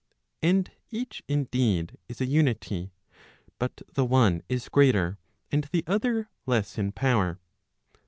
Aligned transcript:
And 0.41 0.71
each 0.89 1.21
indeed, 1.27 1.95
is 2.09 2.19
a 2.19 2.25
unity, 2.25 2.91
but 3.59 3.83
the 3.93 4.03
one 4.03 4.41
is 4.49 4.67
greater, 4.67 5.19
and 5.51 5.65
the 5.65 5.83
other 5.85 6.27
less 6.47 6.79
in 6.79 6.91
power. 6.91 7.39